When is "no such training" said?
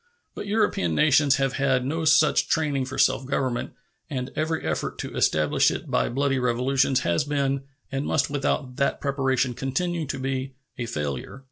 1.85-2.85